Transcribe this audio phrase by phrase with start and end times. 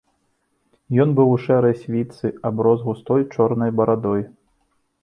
[1.03, 4.21] Ён быў у шэрай світцы, аброс густой чорнай барадой.